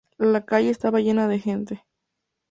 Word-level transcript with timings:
La 0.17 0.43
calle 0.45 0.71
estaba 0.71 0.99
llena 0.99 1.27
de 1.27 1.37
gente. 1.37 1.85